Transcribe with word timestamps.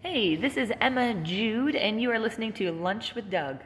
Hey, 0.00 0.36
this 0.36 0.56
is 0.56 0.72
Emma 0.80 1.12
Jude, 1.24 1.74
and 1.74 2.00
you 2.00 2.12
are 2.12 2.20
listening 2.20 2.52
to 2.52 2.70
Lunch 2.70 3.16
with 3.16 3.28
Doug. 3.32 3.58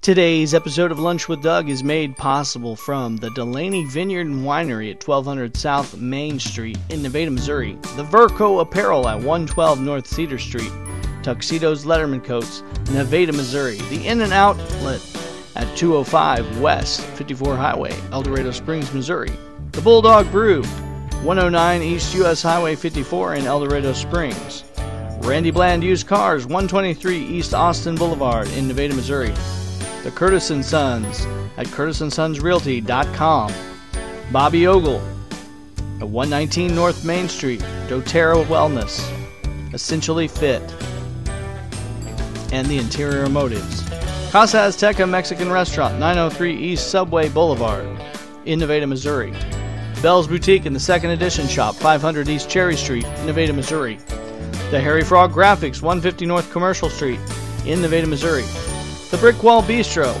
Today's 0.00 0.54
episode 0.54 0.90
of 0.90 0.98
Lunch 0.98 1.28
with 1.28 1.42
Doug 1.42 1.68
is 1.68 1.84
made 1.84 2.16
possible 2.16 2.74
from 2.74 3.18
the 3.18 3.28
Delaney 3.30 3.84
Vineyard 3.84 4.28
and 4.28 4.46
Winery 4.46 4.90
at 4.90 5.06
1200 5.06 5.54
South 5.54 5.94
Main 5.98 6.38
Street 6.38 6.78
in 6.88 7.02
Nevada, 7.02 7.30
Missouri, 7.30 7.74
the 7.96 8.04
Verco 8.04 8.62
Apparel 8.62 9.06
at 9.06 9.16
112 9.16 9.78
North 9.78 10.06
Cedar 10.06 10.38
Street, 10.38 10.72
Tuxedo's 11.22 11.84
Letterman 11.84 12.24
Coats, 12.24 12.62
Nevada, 12.90 13.34
Missouri, 13.34 13.76
the 13.90 14.06
In 14.06 14.22
and 14.22 14.32
Out 14.32 14.58
Outlet 14.58 15.02
at 15.54 15.76
205 15.76 16.60
West 16.60 17.02
54 17.02 17.56
Highway, 17.56 17.94
El 18.10 18.22
Dorado 18.22 18.52
Springs, 18.52 18.90
Missouri, 18.94 19.32
the 19.72 19.82
Bulldog 19.82 20.30
Brew, 20.30 20.62
109 21.22 21.82
East 21.82 22.14
US 22.14 22.42
Highway 22.42 22.74
54 22.74 23.34
in 23.34 23.44
El 23.44 23.60
Dorado 23.60 23.92
Springs, 23.92 24.64
Randy 25.26 25.50
Bland 25.50 25.82
Used 25.82 26.06
Cars, 26.06 26.44
123 26.46 27.18
East 27.18 27.52
Austin 27.52 27.96
Boulevard 27.96 28.48
in 28.50 28.68
Nevada, 28.68 28.94
Missouri, 28.94 29.34
the 30.04 30.12
Curtis 30.14 30.46
& 30.46 30.62
Sons 30.64 31.26
at 31.56 31.66
curtisandsonsrealty.com, 31.66 33.52
Bobby 34.30 34.68
Ogle 34.68 35.02
at 36.00 36.08
119 36.08 36.72
North 36.76 37.04
Main 37.04 37.28
Street, 37.28 37.58
doTERRA 37.88 38.44
Wellness, 38.44 39.02
Essentially 39.74 40.28
Fit, 40.28 40.62
and 42.52 42.68
the 42.68 42.78
Interior 42.78 43.28
Motives. 43.28 43.82
Casa 44.30 44.58
Azteca 44.58 45.08
Mexican 45.08 45.50
Restaurant, 45.50 45.98
903 45.98 46.56
East 46.56 46.88
Subway 46.88 47.28
Boulevard, 47.28 47.84
in 48.44 48.60
Nevada, 48.60 48.86
Missouri. 48.86 49.34
Bell's 50.02 50.28
Boutique 50.28 50.66
in 50.66 50.72
the 50.72 50.78
Second 50.78 51.10
Edition 51.10 51.48
Shop, 51.48 51.74
500 51.74 52.28
East 52.28 52.48
Cherry 52.48 52.76
Street, 52.76 53.04
Nevada, 53.24 53.52
Missouri. 53.52 53.98
The 54.72 54.80
Harry 54.80 55.04
Frog 55.04 55.32
Graphics, 55.32 55.80
150 55.80 56.26
North 56.26 56.50
Commercial 56.50 56.90
Street, 56.90 57.20
in 57.66 57.80
Nevada, 57.80 58.08
Missouri. 58.08 58.42
The 59.12 59.16
Brick 59.20 59.40
Wall 59.44 59.62
Bistro, 59.62 60.12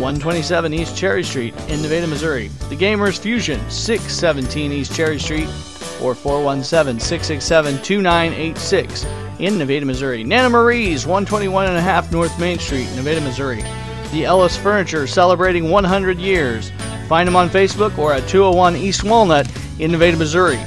127 0.00 0.74
East 0.74 0.96
Cherry 0.96 1.22
Street, 1.22 1.54
in 1.68 1.80
Nevada, 1.80 2.08
Missouri. 2.08 2.48
The 2.68 2.74
Gamers 2.74 3.20
Fusion, 3.20 3.60
617 3.70 4.72
East 4.72 4.92
Cherry 4.92 5.20
Street, 5.20 5.48
or 6.02 6.16
417 6.16 6.98
667 6.98 7.80
2986 7.84 9.06
in 9.38 9.56
Nevada, 9.56 9.86
Missouri. 9.86 10.24
Nana 10.24 10.50
Marie's, 10.50 11.06
121 11.06 11.68
and 11.68 11.76
a 11.76 11.80
half 11.80 12.10
North 12.10 12.36
Main 12.40 12.58
Street, 12.58 12.88
Nevada, 12.96 13.20
Missouri. 13.20 13.62
The 14.10 14.24
Ellis 14.24 14.56
Furniture, 14.56 15.06
celebrating 15.06 15.70
100 15.70 16.18
years. 16.18 16.72
Find 17.06 17.28
them 17.28 17.36
on 17.36 17.48
Facebook 17.48 17.96
or 17.98 18.12
at 18.12 18.28
201 18.28 18.74
East 18.74 19.04
Walnut 19.04 19.48
in 19.78 19.92
Nevada, 19.92 20.16
Missouri. 20.16 20.58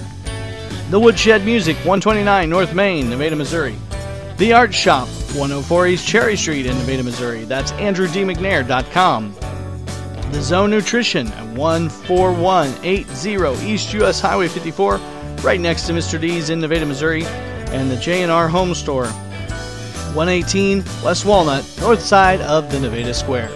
The 0.96 1.02
Woodshed 1.02 1.44
Music, 1.44 1.76
129 1.80 2.50
North 2.50 2.74
Main, 2.74 3.10
Nevada, 3.10 3.36
Missouri. 3.36 3.76
The 4.38 4.54
Art 4.54 4.74
Shop, 4.74 5.10
104 5.36 5.88
East 5.88 6.08
Cherry 6.08 6.38
Street 6.38 6.66
in 6.66 6.78
Nevada, 6.78 7.04
Missouri. 7.04 7.44
That's 7.44 7.74
AndrewDMcNair.com. 7.74 9.36
The 10.32 10.42
Zone 10.42 10.70
Nutrition 10.70 11.28
at 11.34 11.58
14180 11.58 13.68
East 13.68 13.94
US 13.96 14.22
Highway 14.22 14.48
54, 14.48 14.96
right 15.44 15.60
next 15.60 15.86
to 15.88 15.92
Mr. 15.92 16.18
D's 16.18 16.50
in 16.50 16.62
Nevada, 16.62 16.86
Missouri. 16.86 17.26
And 17.26 17.92
the 17.92 17.98
J&R 17.98 18.48
Home 18.48 18.74
Store, 18.74 19.08
118 19.08 20.78
West 21.04 21.26
Walnut, 21.26 21.70
north 21.82 22.02
side 22.02 22.40
of 22.40 22.72
the 22.72 22.80
Nevada 22.80 23.14
Square. 23.14 23.52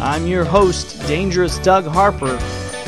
I'm 0.00 0.28
your 0.28 0.44
host, 0.44 1.04
Dangerous 1.08 1.58
Doug 1.58 1.84
Harper, 1.84 2.38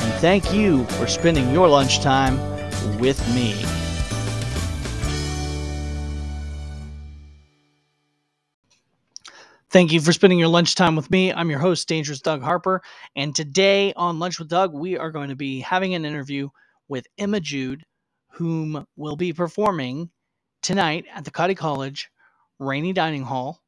and 0.08 0.20
thank 0.20 0.54
you 0.54 0.84
for 0.84 1.06
spending 1.06 1.52
your 1.52 1.68
lunchtime 1.68 2.38
with 2.98 3.18
me. 3.34 3.52
Thank 9.68 9.92
you 9.92 10.00
for 10.00 10.14
spending 10.14 10.38
your 10.38 10.48
lunchtime 10.48 10.96
with 10.96 11.10
me. 11.10 11.30
I'm 11.30 11.50
your 11.50 11.58
host, 11.58 11.86
Dangerous 11.88 12.22
Doug 12.22 12.40
Harper, 12.40 12.80
and 13.16 13.36
today 13.36 13.92
on 13.96 14.18
Lunch 14.18 14.38
with 14.38 14.48
Doug, 14.48 14.72
we 14.72 14.96
are 14.96 15.10
going 15.10 15.28
to 15.28 15.36
be 15.36 15.60
having 15.60 15.94
an 15.94 16.06
interview 16.06 16.48
with 16.88 17.06
Emma 17.18 17.38
Jude, 17.38 17.84
whom 18.30 18.86
will 18.96 19.16
be 19.16 19.34
performing 19.34 20.08
tonight 20.62 21.04
at 21.14 21.26
the 21.26 21.30
Cottey 21.30 21.56
College 21.56 22.08
Rainy 22.58 22.94
Dining 22.94 23.24
Hall, 23.24 23.60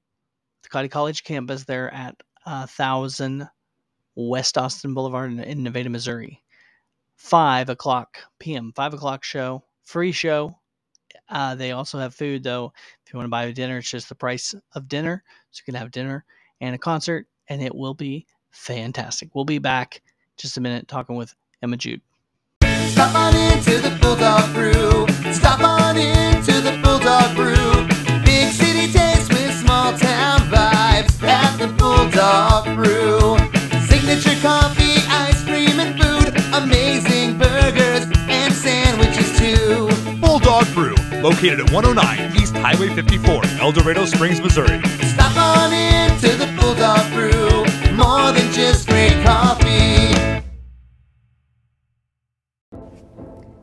the 0.63 0.71
Cottey 0.71 0.91
College 0.91 1.23
campus 1.23 1.65
there 1.65 1.93
at 1.93 2.17
uh, 2.47 2.61
1000 2.61 3.47
West 4.15 4.59
Austin 4.59 4.95
Boulevard 4.95 5.33
in, 5.33 5.63
Nevada, 5.63 5.91
Missouri. 5.91 6.43
5 7.17 7.69
o'clock 7.69 8.19
p.m., 8.39 8.73
5 8.75 8.95
o'clock 8.95 9.25
show, 9.25 9.63
free 9.83 10.13
show. 10.13 10.57
Uh, 11.29 11.55
they 11.55 11.73
also 11.73 11.99
have 11.99 12.15
food, 12.15 12.43
though. 12.43 12.73
If 13.05 13.13
you 13.13 13.19
want 13.19 13.27
to 13.27 13.31
buy 13.31 13.45
a 13.45 13.53
dinner, 13.53 13.79
it's 13.79 13.91
just 13.91 14.09
the 14.09 14.15
price 14.15 14.55
of 14.75 14.89
dinner. 14.89 15.23
So 15.51 15.61
you 15.61 15.73
can 15.73 15.81
have 15.81 15.91
dinner 15.91 16.25
and 16.61 16.75
a 16.75 16.79
concert, 16.79 17.27
and 17.49 17.63
it 17.63 17.75
will 17.75 17.95
be 17.95 18.27
fantastic. 18.51 19.35
We'll 19.35 19.45
be 19.45 19.59
back 19.59 20.03
just 20.37 20.57
a 20.57 20.61
minute 20.61 20.89
talking 20.89 21.17
with 21.17 21.35
Emma 21.63 21.77
Jude. 21.77 22.01
Stop 22.89 23.15
on 23.15 23.37
into 23.37 23.79
the 23.79 23.97
Bulldog. 24.01 25.11
Stop 25.35 25.61
on 25.61 25.97
into 25.97 26.60
located 41.23 41.61
at 41.61 41.71
109 41.71 42.37
East 42.37 42.55
Highway 42.57 42.89
54, 42.95 43.43
El 43.61 43.73
Dorado 43.73 44.05
Springs, 44.07 44.41
Missouri. 44.41 44.81
Stop 45.03 45.37
on 45.37 45.73
in 45.73 46.11
to 46.21 46.29
the 46.37 46.47
Bulldog 46.61 47.11
Brew. 47.13 47.65
More 47.95 48.33
than 48.33 48.53
just 48.53 48.89
great 48.89 49.13
coffee. 49.25 49.71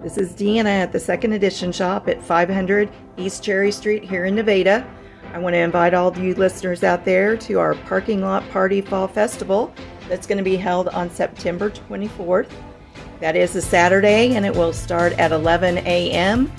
This 0.03 0.17
is 0.17 0.33
Deanna 0.33 0.67
at 0.67 0.91
the 0.91 0.99
Second 0.99 1.33
Edition 1.33 1.71
Shop 1.71 2.07
at 2.07 2.23
500 2.23 2.89
East 3.17 3.43
Cherry 3.43 3.71
Street 3.71 4.03
here 4.03 4.25
in 4.25 4.35
Nevada. 4.35 4.87
I 5.33 5.39
want 5.39 5.53
to 5.53 5.59
invite 5.59 5.93
all 5.93 6.07
of 6.07 6.17
you 6.17 6.33
listeners 6.35 6.83
out 6.83 7.03
there 7.03 7.35
to 7.37 7.59
our 7.59 7.75
Parking 7.75 8.21
Lot 8.21 8.47
Party 8.49 8.79
Fall 8.79 9.07
Festival 9.07 9.73
that's 10.07 10.25
going 10.25 10.37
to 10.37 10.43
be 10.43 10.55
held 10.55 10.87
on 10.89 11.09
September 11.09 11.69
24th. 11.69 12.49
That 13.19 13.35
is 13.35 13.55
a 13.55 13.61
Saturday 13.61 14.35
and 14.35 14.45
it 14.45 14.55
will 14.55 14.71
start 14.71 15.13
at 15.13 15.31
11 15.31 15.79
a.m. 15.79 16.51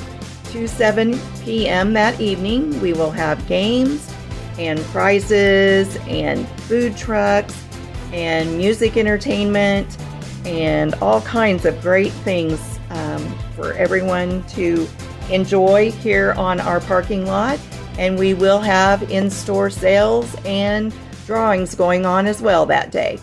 to 0.49 0.69
7 0.69 1.19
p.m. 1.45 1.93
that 1.93 2.21
evening. 2.21 2.81
We 2.81 2.93
will 2.93 3.11
have 3.11 3.47
games 3.47 4.13
and 4.59 4.79
prizes 4.87 5.97
and 6.07 6.49
food 6.63 6.97
trucks 6.97 7.65
and 8.13 8.57
music 8.57 8.97
entertainment 8.97 9.97
and 10.45 10.95
all 10.97 11.21
kinds 11.23 11.65
of 11.65 11.81
great 11.81 12.13
things 12.13 12.79
um, 12.91 13.39
for 13.55 13.73
everyone 13.75 14.43
to 14.49 14.89
enjoy 15.31 15.91
here 15.91 16.33
on 16.33 16.61
our 16.61 16.81
parking 16.81 17.27
lot. 17.27 17.59
And 17.99 18.19
we 18.19 18.35
will 18.35 18.61
have 18.61 19.11
in 19.11 19.31
store 19.31 19.71
sales 19.71 20.35
and 20.45 20.95
drawings 21.27 21.75
going 21.75 22.07
on 22.07 22.27
as 22.27 22.41
well 22.41 22.65
that 22.67 22.91
day. 22.91 23.21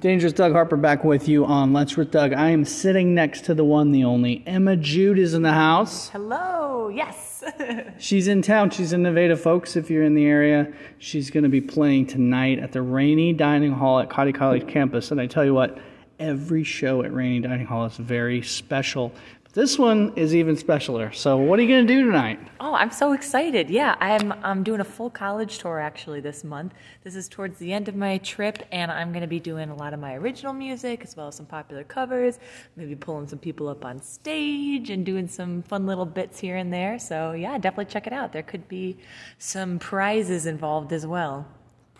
Dangerous 0.00 0.34
Doug 0.34 0.52
Harper 0.52 0.76
back 0.76 1.04
with 1.04 1.26
you 1.26 1.46
on 1.46 1.72
Lunch 1.72 1.96
with 1.96 2.10
Doug. 2.10 2.34
I 2.34 2.50
am 2.50 2.66
sitting 2.66 3.14
next 3.14 3.46
to 3.46 3.54
the 3.54 3.64
one, 3.64 3.92
the 3.92 4.04
only. 4.04 4.42
Emma 4.46 4.76
Jude 4.76 5.18
is 5.18 5.32
in 5.32 5.40
the 5.40 5.54
house. 5.54 6.10
Hello, 6.10 6.90
yes. 6.90 7.42
She's 7.98 8.28
in 8.28 8.42
town. 8.42 8.68
She's 8.68 8.92
in 8.92 9.02
Nevada, 9.02 9.38
folks. 9.38 9.74
If 9.74 9.88
you're 9.88 10.02
in 10.02 10.14
the 10.14 10.26
area, 10.26 10.70
she's 10.98 11.30
going 11.30 11.44
to 11.44 11.48
be 11.48 11.62
playing 11.62 12.08
tonight 12.08 12.58
at 12.58 12.72
the 12.72 12.82
Rainy 12.82 13.32
Dining 13.32 13.72
Hall 13.72 13.98
at 13.98 14.10
Cottey 14.10 14.34
College 14.34 14.68
campus. 14.68 15.12
And 15.12 15.20
I 15.20 15.26
tell 15.26 15.46
you 15.46 15.54
what, 15.54 15.78
every 16.18 16.62
show 16.62 17.02
at 17.02 17.14
Rainy 17.14 17.40
Dining 17.40 17.66
Hall 17.66 17.86
is 17.86 17.96
very 17.96 18.42
special. 18.42 19.12
This 19.56 19.78
one 19.78 20.12
is 20.16 20.34
even 20.34 20.54
specialer. 20.54 21.14
So, 21.14 21.38
what 21.38 21.58
are 21.58 21.62
you 21.62 21.68
going 21.68 21.86
to 21.86 21.94
do 21.94 22.04
tonight? 22.04 22.38
oh, 22.60 22.74
I'm 22.74 22.90
so 22.90 23.12
excited. 23.12 23.70
Yeah, 23.70 23.96
I'm 24.00 24.32
I'm 24.44 24.62
doing 24.62 24.80
a 24.80 24.84
full 24.84 25.08
college 25.08 25.56
tour 25.56 25.80
actually 25.80 26.20
this 26.20 26.44
month. 26.44 26.74
This 27.04 27.16
is 27.16 27.26
towards 27.26 27.58
the 27.58 27.72
end 27.72 27.88
of 27.88 27.96
my 27.96 28.18
trip, 28.18 28.58
and 28.70 28.90
I'm 28.92 29.12
going 29.12 29.22
to 29.22 29.26
be 29.26 29.40
doing 29.40 29.70
a 29.70 29.74
lot 29.74 29.94
of 29.94 29.98
my 29.98 30.14
original 30.14 30.52
music 30.52 31.02
as 31.04 31.16
well 31.16 31.28
as 31.28 31.36
some 31.36 31.46
popular 31.46 31.84
covers. 31.84 32.38
Maybe 32.76 32.94
pulling 32.94 33.28
some 33.28 33.38
people 33.38 33.68
up 33.68 33.82
on 33.86 34.02
stage 34.02 34.90
and 34.90 35.06
doing 35.06 35.26
some 35.26 35.62
fun 35.62 35.86
little 35.86 36.04
bits 36.04 36.38
here 36.38 36.58
and 36.58 36.70
there. 36.70 36.98
So 36.98 37.32
yeah, 37.32 37.56
definitely 37.56 37.90
check 37.90 38.06
it 38.06 38.12
out. 38.12 38.34
There 38.34 38.42
could 38.42 38.68
be 38.68 38.98
some 39.38 39.78
prizes 39.78 40.44
involved 40.44 40.92
as 40.92 41.06
well. 41.06 41.46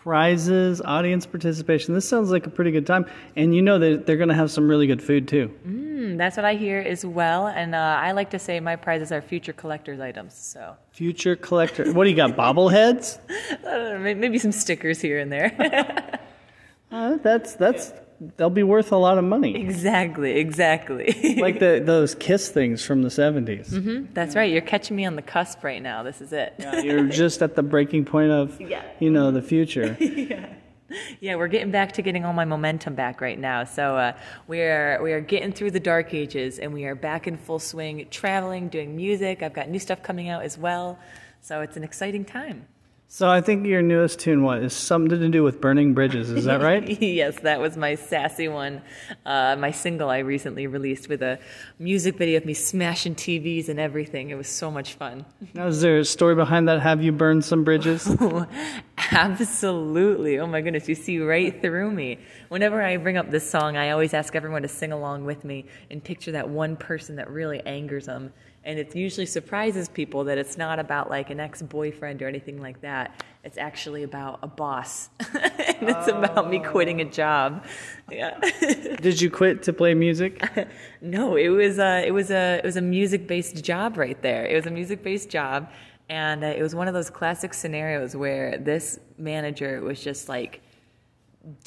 Prizes, 0.07 0.81
audience 0.85 1.25
participation. 1.25 1.93
This 1.93 2.07
sounds 2.07 2.31
like 2.31 2.47
a 2.47 2.49
pretty 2.49 2.71
good 2.71 2.87
time. 2.87 3.05
And 3.35 3.53
you 3.53 3.61
know 3.61 3.77
that 3.77 4.05
they're 4.05 4.15
going 4.15 4.29
to 4.29 4.35
have 4.35 4.49
some 4.49 4.69
really 4.69 4.87
good 4.87 5.03
food 5.03 5.27
too. 5.27 5.53
Mm, 5.67 6.17
that's 6.17 6.37
what 6.37 6.45
I 6.45 6.55
hear 6.55 6.79
as 6.79 7.05
well. 7.05 7.47
And 7.47 7.75
uh, 7.75 7.99
I 8.01 8.13
like 8.13 8.29
to 8.29 8.39
say 8.39 8.61
my 8.61 8.77
prizes 8.77 9.11
are 9.11 9.21
future 9.21 9.51
collector's 9.51 9.99
items. 9.99 10.33
So 10.33 10.77
Future 10.93 11.35
collector. 11.35 11.91
What 11.91 12.05
do 12.05 12.09
you 12.09 12.15
got? 12.15 12.37
Bobbleheads? 12.37 13.19
uh, 13.65 13.99
may- 13.99 14.13
maybe 14.13 14.39
some 14.39 14.53
stickers 14.53 15.01
here 15.01 15.19
and 15.19 15.29
there. 15.29 16.19
Uh, 16.89 17.17
that's 17.17 17.55
that's 17.55 17.91
they'll 18.37 18.49
be 18.49 18.63
worth 18.63 18.91
a 18.91 18.97
lot 18.97 19.17
of 19.17 19.23
money. 19.23 19.55
Exactly, 19.55 20.31
exactly. 20.39 21.35
like 21.41 21.59
the 21.59 21.81
those 21.83 22.15
Kiss 22.15 22.49
things 22.49 22.83
from 22.83 23.01
the 23.03 23.09
70s. 23.09 24.13
That's 24.13 24.35
right. 24.35 24.51
You're 24.51 24.61
catching 24.61 24.95
me 24.97 25.05
on 25.05 25.15
the 25.15 25.21
cusp 25.21 25.63
right 25.63 25.81
now. 25.81 26.03
This 26.03 26.21
is 26.21 26.33
it. 26.33 26.53
Yeah, 26.57 26.81
You're 26.81 27.07
just 27.23 27.41
at 27.41 27.55
the 27.55 27.63
breaking 27.63 28.05
point 28.05 28.31
of, 28.31 28.59
Yeah. 28.59 28.83
you 28.99 29.09
know, 29.09 29.31
the 29.31 29.41
future. 29.41 29.97
Yeah, 31.19 31.35
we're 31.35 31.49
getting 31.49 31.69
back 31.71 31.91
to 31.93 32.01
getting 32.01 32.23
all 32.23 32.31
my 32.31 32.45
momentum 32.45 32.95
back 32.95 33.19
right 33.19 33.37
now. 33.37 33.65
So 33.65 33.97
uh, 33.97 34.13
we 34.47 34.61
are 34.61 35.03
we 35.03 35.11
are 35.11 35.19
getting 35.19 35.51
through 35.51 35.71
the 35.71 35.81
dark 35.81 36.13
ages, 36.13 36.59
and 36.59 36.73
we 36.73 36.85
are 36.85 36.95
back 36.95 37.27
in 37.27 37.35
full 37.35 37.59
swing, 37.59 38.07
traveling, 38.09 38.69
doing 38.69 38.95
music. 38.95 39.43
I've 39.43 39.51
got 39.51 39.67
new 39.69 39.79
stuff 39.79 40.01
coming 40.01 40.29
out 40.29 40.43
as 40.43 40.57
well. 40.57 40.97
So 41.41 41.59
it's 41.59 41.75
an 41.75 41.83
exciting 41.83 42.23
time. 42.23 42.67
So 43.09 43.29
I 43.29 43.39
think 43.39 43.65
your 43.65 43.81
newest 43.81 44.19
tune, 44.19 44.43
what, 44.43 44.61
is 44.61 44.73
something 44.73 45.17
to 45.17 45.29
do 45.29 45.41
with 45.41 45.61
burning 45.61 45.93
bridges. 45.93 46.29
Is 46.29 46.43
that 46.43 46.61
right? 46.61 47.01
yes, 47.01 47.39
that 47.39 47.61
was 47.61 47.77
my 47.77 47.95
sassy 47.95 48.49
one, 48.49 48.81
uh, 49.25 49.55
my 49.57 49.71
single 49.71 50.09
I 50.09 50.19
recently 50.19 50.67
released 50.67 51.07
with 51.07 51.21
a 51.21 51.39
music 51.79 52.17
video 52.17 52.37
of 52.37 52.45
me 52.45 52.53
smashing 52.53 53.15
TVs 53.15 53.69
and 53.69 53.79
everything. 53.79 54.29
It 54.29 54.35
was 54.35 54.49
so 54.49 54.69
much 54.69 54.95
fun. 54.95 55.25
now, 55.53 55.67
is 55.67 55.79
there 55.79 55.99
a 55.99 56.05
story 56.05 56.35
behind 56.35 56.67
that? 56.67 56.81
Have 56.81 57.01
you 57.01 57.13
burned 57.13 57.45
some 57.45 57.63
bridges? 57.63 58.13
Absolutely. 59.11 60.37
Oh 60.39 60.47
my 60.47 60.59
goodness, 60.59 60.89
you 60.89 60.95
see 60.95 61.19
right 61.19 61.61
through 61.61 61.91
me. 61.91 62.19
Whenever 62.49 62.83
I 62.83 62.97
bring 62.97 63.15
up 63.15 63.31
this 63.31 63.49
song, 63.49 63.77
I 63.77 63.91
always 63.91 64.13
ask 64.13 64.35
everyone 64.35 64.63
to 64.63 64.67
sing 64.67 64.91
along 64.91 65.23
with 65.23 65.45
me 65.45 65.65
and 65.89 66.03
picture 66.03 66.33
that 66.33 66.49
one 66.49 66.75
person 66.75 67.15
that 67.15 67.29
really 67.29 67.61
angers 67.65 68.07
them. 68.07 68.33
And 68.67 68.77
it 68.77 68.93
usually 68.93 69.25
surprises 69.25 69.87
people 69.87 70.25
that 70.25 70.37
it's 70.37 70.57
not 70.57 70.77
about 70.77 71.09
like 71.09 71.29
an 71.29 71.39
ex 71.39 71.61
boyfriend 71.61 72.21
or 72.21 72.27
anything 72.27 72.61
like 72.61 72.81
that. 72.81 73.23
It's 73.45 73.57
actually 73.57 74.03
about 74.03 74.39
a 74.43 74.47
boss. 74.47 75.07
and 75.33 75.89
it's 75.89 76.09
about 76.09 76.49
me 76.49 76.59
quitting 76.59 76.99
a 76.99 77.05
job. 77.05 77.65
Yeah. 78.11 78.37
Did 79.01 79.21
you 79.21 79.31
quit 79.31 79.63
to 79.63 79.73
play 79.73 79.93
music? 79.93 80.43
No, 80.99 81.35
it 81.37 81.49
was 81.49 81.79
a 81.79 82.05
it 82.05 82.11
was 82.11 82.29
a 82.31 82.57
it 82.57 82.65
was 82.65 82.75
a 82.75 82.81
music 82.81 83.25
based 83.25 83.63
job 83.63 83.97
right 83.97 84.21
there. 84.21 84.45
It 84.45 84.55
was 84.55 84.65
a 84.65 84.71
music 84.71 85.01
based 85.01 85.29
job, 85.29 85.69
and 86.09 86.43
uh, 86.43 86.47
it 86.47 86.61
was 86.61 86.75
one 86.75 86.87
of 86.89 86.93
those 86.93 87.09
classic 87.09 87.53
scenarios 87.53 88.15
where 88.15 88.57
this 88.57 88.99
manager 89.17 89.79
was 89.81 90.03
just 90.03 90.27
like 90.27 90.61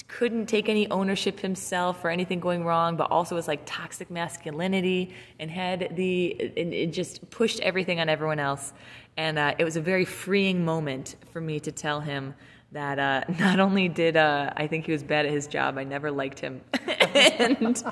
couldn't 0.09 0.47
take 0.47 0.69
any 0.69 0.91
ownership 0.91 1.41
himself 1.41 2.01
for 2.01 2.11
anything 2.11 2.41
going 2.41 2.65
wrong, 2.65 2.97
but 2.97 3.11
also 3.11 3.35
was 3.35 3.49
like 3.49 3.63
toxic 3.65 4.11
masculinity 4.11 5.15
and 5.39 5.51
had 5.51 5.97
the 5.97 6.53
and 6.57 6.75
it 6.75 6.93
just 6.93 7.29
pushed 7.31 7.61
everything 7.61 8.01
on 8.01 8.09
everyone 8.09 8.39
else. 8.39 8.73
And 9.17 9.39
uh, 9.39 9.55
it 9.59 9.65
was 9.65 9.77
a 9.77 9.81
very 9.81 10.05
freeing 10.05 10.65
moment 10.65 11.17
for 11.33 11.41
me 11.41 11.61
to 11.61 11.73
tell 11.73 12.01
him 12.01 12.35
that 12.73 12.99
uh, 12.99 13.25
not 13.39 13.59
only 13.59 13.89
did 13.89 14.17
uh, 14.17 14.53
I 14.57 14.67
think 14.67 14.87
he 14.87 14.93
was 14.93 15.03
bad 15.03 15.25
at 15.27 15.33
his 15.33 15.47
job, 15.47 15.79
I 15.79 15.85
never 15.85 16.11
liked 16.11 16.41
him, 16.41 16.61
and 17.15 17.83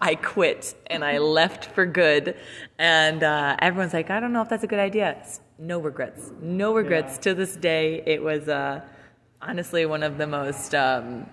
I 0.00 0.16
quit 0.16 0.74
and 0.88 1.04
I 1.04 1.18
left 1.18 1.66
for 1.66 1.86
good. 1.86 2.36
And 2.78 3.22
uh, 3.22 3.56
everyone's 3.60 3.94
like, 3.94 4.10
I 4.10 4.20
don't 4.20 4.32
know 4.32 4.42
if 4.42 4.48
that's 4.48 4.64
a 4.64 4.68
good 4.68 4.78
idea. 4.78 5.24
No 5.58 5.78
regrets, 5.78 6.32
no 6.40 6.74
regrets 6.74 7.18
to 7.18 7.34
this 7.34 7.56
day. 7.56 8.02
It 8.06 8.22
was 8.22 8.48
uh, 8.48 8.80
honestly 9.42 9.86
one 9.86 10.02
of 10.02 10.18
the 10.18 10.26
most 10.26 10.74
um, 10.74 11.26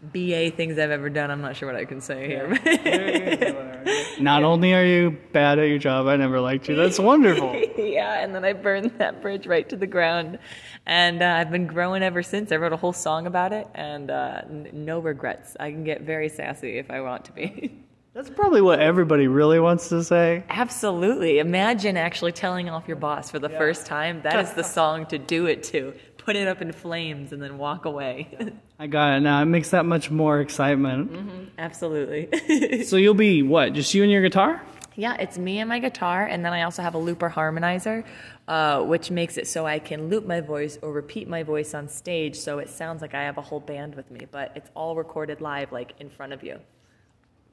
BA 0.00 0.50
things 0.50 0.78
I've 0.78 0.90
ever 0.90 1.10
done. 1.10 1.30
I'm 1.30 1.40
not 1.40 1.56
sure 1.56 1.70
what 1.70 1.76
I 1.76 1.84
can 1.84 2.00
say 2.00 2.28
here. 2.28 2.48
Not 4.20 4.44
only 4.44 4.74
are 4.74 4.84
you 4.84 5.16
bad 5.32 5.58
at 5.58 5.68
your 5.68 5.78
job, 5.78 6.06
I 6.06 6.16
never 6.16 6.40
liked 6.40 6.68
you. 6.68 6.76
That's 6.76 6.98
wonderful. 6.98 7.54
yeah, 7.78 8.20
and 8.20 8.34
then 8.34 8.44
I 8.44 8.52
burned 8.52 8.92
that 8.98 9.22
bridge 9.22 9.46
right 9.46 9.68
to 9.68 9.76
the 9.76 9.86
ground. 9.86 10.38
And 10.86 11.22
uh, 11.22 11.26
I've 11.26 11.50
been 11.50 11.66
growing 11.66 12.02
ever 12.02 12.22
since. 12.22 12.52
I 12.52 12.56
wrote 12.56 12.72
a 12.72 12.76
whole 12.76 12.92
song 12.92 13.26
about 13.26 13.52
it, 13.52 13.66
and 13.74 14.10
uh, 14.10 14.42
n- 14.44 14.70
no 14.72 15.00
regrets. 15.00 15.56
I 15.58 15.70
can 15.70 15.84
get 15.84 16.02
very 16.02 16.28
sassy 16.28 16.78
if 16.78 16.90
I 16.90 17.00
want 17.00 17.24
to 17.26 17.32
be. 17.32 17.82
That's 18.14 18.30
probably 18.30 18.60
what 18.60 18.80
everybody 18.80 19.28
really 19.28 19.60
wants 19.60 19.90
to 19.90 20.02
say. 20.02 20.42
Absolutely. 20.48 21.38
Imagine 21.38 21.96
actually 21.96 22.32
telling 22.32 22.68
off 22.68 22.88
your 22.88 22.96
boss 22.96 23.30
for 23.30 23.38
the 23.38 23.48
first 23.48 23.86
time. 23.86 24.22
That 24.22 24.44
is 24.44 24.52
the 24.54 24.64
song 24.64 25.06
to 25.06 25.18
do 25.18 25.46
it 25.46 25.62
to. 25.64 25.94
Put 26.28 26.36
it 26.36 26.46
up 26.46 26.60
in 26.60 26.72
flames 26.72 27.32
and 27.32 27.42
then 27.42 27.56
walk 27.56 27.86
away. 27.86 28.52
I 28.78 28.86
got 28.86 29.16
it 29.16 29.20
now. 29.20 29.40
It 29.40 29.46
makes 29.46 29.70
that 29.70 29.86
much 29.86 30.10
more 30.10 30.40
excitement. 30.40 31.50
Absolutely. 31.56 32.82
So 32.84 32.96
you'll 32.96 33.14
be 33.14 33.42
what? 33.42 33.72
Just 33.72 33.94
you 33.94 34.02
and 34.02 34.12
your 34.12 34.20
guitar? 34.20 34.60
Yeah, 34.94 35.14
it's 35.14 35.38
me 35.38 35.58
and 35.60 35.70
my 35.70 35.78
guitar, 35.78 36.26
and 36.26 36.44
then 36.44 36.52
I 36.52 36.64
also 36.64 36.82
have 36.82 36.94
a 36.94 36.98
looper 36.98 37.30
harmonizer, 37.30 38.04
uh, 38.46 38.82
which 38.82 39.10
makes 39.10 39.38
it 39.38 39.48
so 39.48 39.64
I 39.64 39.78
can 39.78 40.10
loop 40.10 40.26
my 40.26 40.42
voice 40.42 40.76
or 40.82 40.92
repeat 40.92 41.28
my 41.28 41.44
voice 41.44 41.72
on 41.72 41.88
stage, 41.88 42.36
so 42.36 42.58
it 42.58 42.68
sounds 42.68 43.00
like 43.00 43.14
I 43.14 43.22
have 43.22 43.38
a 43.38 43.42
whole 43.42 43.60
band 43.60 43.94
with 43.94 44.10
me, 44.10 44.26
but 44.30 44.52
it's 44.54 44.68
all 44.74 44.96
recorded 44.96 45.40
live, 45.40 45.72
like 45.72 45.94
in 45.98 46.10
front 46.10 46.34
of 46.34 46.42
you. 46.42 46.58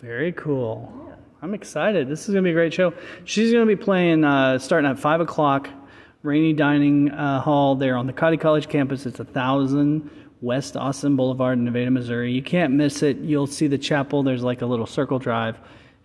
Very 0.01 0.33
cool. 0.33 1.15
I'm 1.41 1.53
excited. 1.53 2.09
This 2.09 2.27
is 2.27 2.33
gonna 2.33 2.41
be 2.41 2.49
a 2.49 2.53
great 2.53 2.73
show. 2.73 2.93
She's 3.23 3.53
gonna 3.53 3.65
be 3.65 3.77
playing 3.77 4.25
uh, 4.25 4.59
starting 4.59 4.91
at 4.91 4.99
five 4.99 5.21
o'clock, 5.21 5.69
Rainy 6.25 6.53
Dining 6.53 7.11
uh, 7.11 7.39
Hall 7.39 7.75
there 7.75 7.95
on 7.95 8.07
the 8.07 8.13
Cottey 8.13 8.39
College 8.39 8.67
campus. 8.67 9.05
It's 9.05 9.19
a 9.19 9.25
thousand 9.25 10.09
West 10.41 10.75
Austin 10.75 11.15
Boulevard, 11.15 11.57
in 11.57 11.63
Nevada, 11.63 11.91
Missouri. 11.91 12.31
You 12.31 12.41
can't 12.41 12.73
miss 12.73 13.03
it. 13.03 13.17
You'll 13.17 13.47
see 13.47 13.67
the 13.67 13.77
chapel. 13.77 14.23
There's 14.23 14.43
like 14.43 14.61
a 14.61 14.65
little 14.65 14.87
circle 14.87 15.19
drive, 15.19 15.57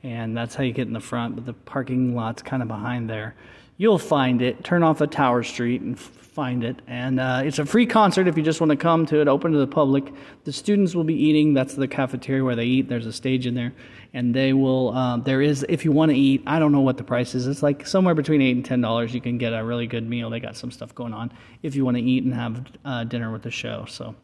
and 0.03 0.37
that's 0.37 0.55
how 0.55 0.63
you 0.63 0.73
get 0.73 0.87
in 0.87 0.93
the 0.93 1.01
front. 1.01 1.35
But 1.35 1.47
the 1.47 1.55
parking 1.55 2.15
lot's 2.15 2.43
kind 2.43 2.63
of 2.63 2.69
behind 2.69 3.09
there. 3.09 3.35
You'll 3.81 3.97
find 3.97 4.43
it. 4.43 4.63
Turn 4.63 4.83
off 4.83 5.01
at 5.01 5.11
Tower 5.11 5.43
Street 5.43 5.81
and 5.81 5.99
find 5.99 6.65
it. 6.65 6.83
And 6.87 7.19
uh, 7.19 7.41
it's 7.43 7.59
a 7.59 7.65
free 7.65 7.87
concert 7.87 8.29
if 8.29 8.37
you 8.37 8.43
just 8.43 8.61
want 8.61 8.69
to 8.69 8.77
come 8.77 9.07
to 9.07 9.23
it. 9.23 9.27
Open 9.27 9.53
to 9.53 9.59
the 9.59 9.67
public. 9.67 10.13
The 10.45 10.53
students 10.53 10.95
will 10.95 11.05
be 11.05 11.15
eating. 11.15 11.55
That's 11.55 11.73
the 11.73 11.89
cafeteria 11.89 12.45
where 12.45 12.55
they 12.55 12.67
eat. 12.67 12.91
There's 12.91 13.07
a 13.07 13.13
stage 13.15 13.47
in 13.47 13.55
there, 13.55 13.73
and 14.13 14.35
they 14.35 14.53
will. 14.53 14.91
Um, 14.91 15.23
there 15.23 15.41
is 15.41 15.65
if 15.67 15.87
you 15.87 15.93
want 15.93 16.11
to 16.11 16.15
eat. 16.15 16.43
I 16.47 16.59
don't 16.59 16.73
know 16.73 16.83
what 16.83 16.99
the 16.99 17.05
price 17.05 17.35
is. 17.35 17.47
It's 17.47 17.63
like 17.63 17.87
somewhere 17.87 18.15
between 18.15 18.43
eight 18.43 18.55
and 18.55 18.63
ten 18.63 18.83
dollars. 18.83 19.15
You 19.15 19.23
can 19.23 19.39
get 19.39 19.55
a 19.55 19.65
really 19.65 19.87
good 19.87 20.07
meal. 20.07 20.29
They 20.29 20.41
got 20.41 20.59
some 20.59 20.71
stuff 20.71 20.95
going 20.95 21.15
on 21.15 21.33
if 21.63 21.75
you 21.75 21.83
want 21.83 21.97
to 21.97 22.03
eat 22.03 22.23
and 22.25 22.35
have 22.35 22.67
uh, 22.85 23.05
dinner 23.05 23.33
with 23.33 23.45
the 23.45 23.51
show. 23.51 23.87
So, 23.89 24.15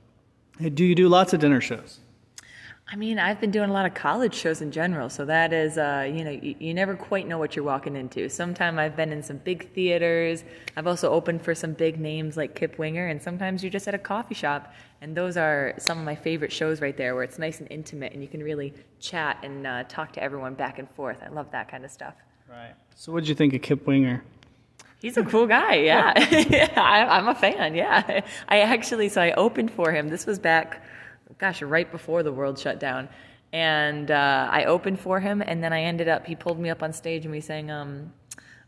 do 0.74 0.84
you 0.84 0.94
do 0.94 1.08
lots 1.08 1.32
of 1.32 1.40
dinner 1.40 1.62
shows? 1.62 2.00
I 2.88 2.94
mean, 2.94 3.18
I've 3.18 3.40
been 3.40 3.50
doing 3.50 3.68
a 3.68 3.72
lot 3.72 3.84
of 3.84 3.94
college 3.94 4.32
shows 4.32 4.62
in 4.62 4.70
general, 4.70 5.10
so 5.10 5.24
that 5.24 5.52
is, 5.52 5.76
uh, 5.76 6.08
you 6.08 6.22
know, 6.22 6.30
you, 6.30 6.54
you 6.60 6.72
never 6.72 6.94
quite 6.94 7.26
know 7.26 7.36
what 7.36 7.56
you're 7.56 7.64
walking 7.64 7.96
into. 7.96 8.28
Sometime 8.28 8.78
I've 8.78 8.94
been 8.94 9.10
in 9.10 9.24
some 9.24 9.38
big 9.38 9.72
theaters. 9.72 10.44
I've 10.76 10.86
also 10.86 11.10
opened 11.10 11.42
for 11.42 11.52
some 11.52 11.72
big 11.72 11.98
names 11.98 12.36
like 12.36 12.54
Kip 12.54 12.78
Winger, 12.78 13.08
and 13.08 13.20
sometimes 13.20 13.64
you're 13.64 13.72
just 13.72 13.88
at 13.88 13.94
a 13.94 13.98
coffee 13.98 14.36
shop. 14.36 14.72
And 15.00 15.16
those 15.16 15.36
are 15.36 15.74
some 15.78 15.98
of 15.98 16.04
my 16.04 16.14
favorite 16.14 16.52
shows 16.52 16.80
right 16.80 16.96
there, 16.96 17.16
where 17.16 17.24
it's 17.24 17.40
nice 17.40 17.58
and 17.58 17.66
intimate, 17.72 18.12
and 18.12 18.22
you 18.22 18.28
can 18.28 18.40
really 18.40 18.72
chat 19.00 19.38
and 19.42 19.66
uh, 19.66 19.82
talk 19.88 20.12
to 20.12 20.22
everyone 20.22 20.54
back 20.54 20.78
and 20.78 20.88
forth. 20.92 21.22
I 21.24 21.28
love 21.28 21.50
that 21.50 21.68
kind 21.68 21.84
of 21.84 21.90
stuff. 21.90 22.14
Right. 22.48 22.74
So, 22.94 23.10
what 23.10 23.20
did 23.24 23.28
you 23.28 23.34
think 23.34 23.52
of 23.52 23.62
Kip 23.62 23.84
Winger? 23.84 24.22
He's 25.02 25.16
a 25.16 25.24
cool 25.24 25.46
guy, 25.46 25.74
yeah. 25.74 26.12
I, 26.76 27.04
I'm 27.04 27.28
a 27.28 27.34
fan, 27.34 27.74
yeah. 27.74 28.22
I 28.48 28.60
actually, 28.60 29.08
so 29.08 29.20
I 29.20 29.32
opened 29.32 29.70
for 29.70 29.92
him. 29.92 30.08
This 30.08 30.24
was 30.24 30.38
back, 30.38 30.82
gosh, 31.38 31.62
right 31.62 31.90
before 31.90 32.22
the 32.22 32.32
world 32.32 32.58
shut 32.58 32.80
down. 32.80 33.08
And 33.52 34.10
uh, 34.10 34.48
I 34.50 34.64
opened 34.64 35.00
for 35.00 35.20
him, 35.20 35.42
and 35.42 35.62
then 35.62 35.72
I 35.72 35.82
ended 35.82 36.08
up, 36.08 36.26
he 36.26 36.34
pulled 36.34 36.58
me 36.58 36.70
up 36.70 36.82
on 36.82 36.92
stage 36.92 37.24
and 37.24 37.32
we 37.32 37.40
sang, 37.40 37.70
um, 37.70 38.12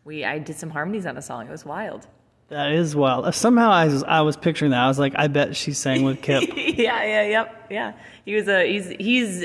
we, 0.05 0.25
I 0.25 0.39
did 0.39 0.57
some 0.57 0.71
harmonies 0.71 1.07
on 1.07 1.17
a 1.17 1.23
song. 1.23 1.47
It 1.47 1.51
was 1.51 1.65
wild. 1.65 2.07
That 2.49 2.73
is 2.73 2.97
wild. 2.97 3.35
Somehow 3.35 3.71
I 3.71 3.87
was, 3.87 4.03
I 4.05 4.23
was 4.23 4.37
picturing 4.37 4.71
that. 4.71 4.81
I 4.81 4.89
was 4.89 4.99
like, 4.99 5.13
I 5.17 5.27
bet 5.29 5.55
she 5.55 5.73
sang 5.73 6.03
with 6.03 6.23
Kip. 6.23 6.45
yeah, 6.57 7.05
yeah, 7.05 7.23
yep, 7.23 7.67
yeah. 7.71 7.93
He 8.25 8.35
was 8.35 8.49
a, 8.49 8.67
he's, 8.67 8.89
he's, 8.99 9.45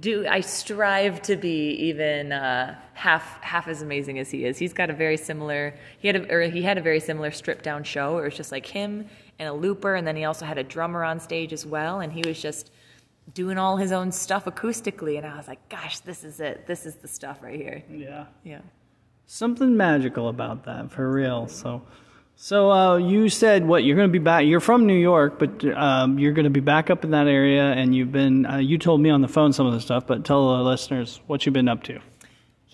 do 0.00 0.26
I 0.26 0.40
strive 0.40 1.22
to 1.22 1.36
be 1.36 1.70
even 1.70 2.32
uh, 2.32 2.76
half 2.94 3.42
half 3.42 3.68
as 3.68 3.80
amazing 3.80 4.18
as 4.18 4.30
he 4.30 4.44
is. 4.44 4.58
He's 4.58 4.72
got 4.72 4.90
a 4.90 4.92
very 4.92 5.16
similar. 5.16 5.74
He 5.98 6.08
had 6.08 6.16
a 6.16 6.34
or 6.34 6.42
he 6.42 6.62
had 6.62 6.78
a 6.78 6.82
very 6.82 7.00
similar 7.00 7.30
stripped 7.30 7.64
down 7.64 7.84
show. 7.84 8.18
It 8.18 8.24
was 8.24 8.36
just 8.36 8.52
like 8.52 8.66
him 8.66 9.08
and 9.38 9.48
a 9.48 9.52
looper, 9.52 9.94
and 9.94 10.06
then 10.06 10.16
he 10.16 10.24
also 10.24 10.44
had 10.44 10.58
a 10.58 10.64
drummer 10.64 11.04
on 11.04 11.20
stage 11.20 11.52
as 11.52 11.64
well, 11.64 12.00
and 12.00 12.12
he 12.12 12.22
was 12.26 12.40
just 12.40 12.70
doing 13.34 13.58
all 13.58 13.76
his 13.76 13.92
own 13.92 14.10
stuff 14.10 14.46
acoustically. 14.46 15.16
And 15.16 15.26
I 15.26 15.36
was 15.36 15.48
like, 15.48 15.66
gosh, 15.68 16.00
this 16.00 16.24
is 16.24 16.40
it. 16.40 16.66
This 16.66 16.86
is 16.86 16.96
the 16.96 17.08
stuff 17.08 17.42
right 17.42 17.56
here. 17.58 17.82
yeah. 17.90 18.26
Yeah. 18.44 18.60
Something 19.26 19.76
magical 19.76 20.28
about 20.28 20.64
that, 20.64 20.90
for 20.90 21.10
real. 21.12 21.48
So, 21.48 21.82
so 22.34 22.72
uh, 22.72 22.96
you 22.96 23.28
said 23.28 23.66
what 23.66 23.84
you're 23.84 23.94
going 23.94 24.08
to 24.08 24.12
be 24.12 24.18
back. 24.18 24.46
You're 24.46 24.58
from 24.58 24.86
New 24.86 24.96
York, 24.96 25.38
but 25.38 25.62
um, 25.76 26.18
you're 26.18 26.32
going 26.32 26.44
to 26.44 26.50
be 26.50 26.60
back 26.60 26.88
up 26.88 27.04
in 27.04 27.10
that 27.10 27.26
area, 27.26 27.64
and 27.72 27.94
you've 27.94 28.10
been. 28.10 28.46
Uh, 28.46 28.56
you 28.56 28.78
told 28.78 29.02
me 29.02 29.10
on 29.10 29.20
the 29.20 29.28
phone 29.28 29.52
some 29.52 29.66
of 29.66 29.74
the 29.74 29.80
stuff, 29.80 30.06
but 30.06 30.24
tell 30.24 30.56
the 30.56 30.62
listeners 30.62 31.20
what 31.26 31.44
you've 31.44 31.52
been 31.52 31.68
up 31.68 31.82
to. 31.82 32.00